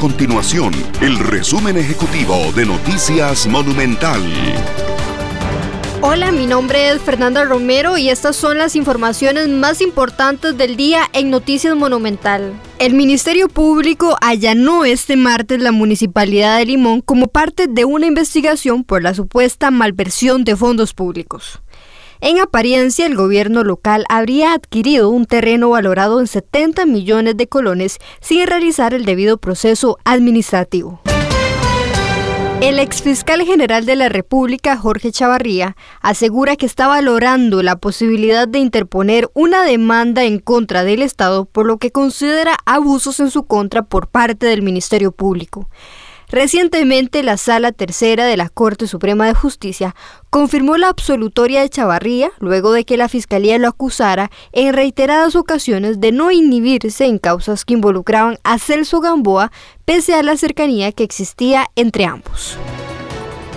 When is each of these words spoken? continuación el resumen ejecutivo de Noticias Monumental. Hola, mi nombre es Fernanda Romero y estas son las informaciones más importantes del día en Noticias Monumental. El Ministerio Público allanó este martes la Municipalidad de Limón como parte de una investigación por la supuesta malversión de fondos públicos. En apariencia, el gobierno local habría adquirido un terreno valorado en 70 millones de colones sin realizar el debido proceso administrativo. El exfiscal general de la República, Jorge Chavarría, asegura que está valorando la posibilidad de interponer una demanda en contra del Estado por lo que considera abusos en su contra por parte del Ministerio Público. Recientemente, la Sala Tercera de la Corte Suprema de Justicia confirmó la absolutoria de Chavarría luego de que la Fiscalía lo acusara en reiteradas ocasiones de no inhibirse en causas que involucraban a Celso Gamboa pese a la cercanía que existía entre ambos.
continuación 0.00 0.72
el 1.02 1.18
resumen 1.18 1.76
ejecutivo 1.76 2.34
de 2.56 2.64
Noticias 2.64 3.46
Monumental. 3.46 4.22
Hola, 6.00 6.32
mi 6.32 6.46
nombre 6.46 6.88
es 6.88 7.02
Fernanda 7.02 7.44
Romero 7.44 7.98
y 7.98 8.08
estas 8.08 8.34
son 8.34 8.56
las 8.56 8.76
informaciones 8.76 9.50
más 9.50 9.82
importantes 9.82 10.56
del 10.56 10.76
día 10.78 11.02
en 11.12 11.28
Noticias 11.28 11.76
Monumental. 11.76 12.54
El 12.78 12.94
Ministerio 12.94 13.48
Público 13.48 14.16
allanó 14.22 14.86
este 14.86 15.16
martes 15.16 15.60
la 15.60 15.70
Municipalidad 15.70 16.56
de 16.56 16.64
Limón 16.64 17.02
como 17.02 17.26
parte 17.26 17.66
de 17.66 17.84
una 17.84 18.06
investigación 18.06 18.84
por 18.84 19.02
la 19.02 19.12
supuesta 19.12 19.70
malversión 19.70 20.44
de 20.44 20.56
fondos 20.56 20.94
públicos. 20.94 21.60
En 22.22 22.38
apariencia, 22.38 23.06
el 23.06 23.16
gobierno 23.16 23.64
local 23.64 24.04
habría 24.10 24.52
adquirido 24.52 25.08
un 25.08 25.24
terreno 25.24 25.70
valorado 25.70 26.20
en 26.20 26.26
70 26.26 26.84
millones 26.84 27.36
de 27.38 27.48
colones 27.48 27.98
sin 28.20 28.46
realizar 28.46 28.92
el 28.92 29.06
debido 29.06 29.38
proceso 29.38 29.98
administrativo. 30.04 31.00
El 32.60 32.78
exfiscal 32.78 33.40
general 33.40 33.86
de 33.86 33.96
la 33.96 34.10
República, 34.10 34.76
Jorge 34.76 35.12
Chavarría, 35.12 35.76
asegura 36.02 36.56
que 36.56 36.66
está 36.66 36.86
valorando 36.88 37.62
la 37.62 37.76
posibilidad 37.76 38.46
de 38.46 38.58
interponer 38.58 39.30
una 39.32 39.64
demanda 39.64 40.24
en 40.24 40.40
contra 40.40 40.84
del 40.84 41.00
Estado 41.00 41.46
por 41.46 41.64
lo 41.64 41.78
que 41.78 41.90
considera 41.90 42.58
abusos 42.66 43.18
en 43.18 43.30
su 43.30 43.44
contra 43.44 43.84
por 43.84 44.08
parte 44.08 44.44
del 44.44 44.60
Ministerio 44.60 45.10
Público. 45.10 45.70
Recientemente, 46.30 47.22
la 47.22 47.36
Sala 47.36 47.72
Tercera 47.72 48.24
de 48.24 48.36
la 48.36 48.48
Corte 48.48 48.86
Suprema 48.86 49.26
de 49.26 49.34
Justicia 49.34 49.96
confirmó 50.30 50.76
la 50.76 50.88
absolutoria 50.88 51.60
de 51.60 51.68
Chavarría 51.68 52.30
luego 52.38 52.72
de 52.72 52.84
que 52.84 52.96
la 52.96 53.08
Fiscalía 53.08 53.58
lo 53.58 53.68
acusara 53.68 54.30
en 54.52 54.72
reiteradas 54.72 55.34
ocasiones 55.34 56.00
de 56.00 56.12
no 56.12 56.30
inhibirse 56.30 57.06
en 57.06 57.18
causas 57.18 57.64
que 57.64 57.74
involucraban 57.74 58.38
a 58.44 58.58
Celso 58.58 59.00
Gamboa 59.00 59.50
pese 59.84 60.14
a 60.14 60.22
la 60.22 60.36
cercanía 60.36 60.92
que 60.92 61.02
existía 61.02 61.66
entre 61.74 62.04
ambos. 62.04 62.56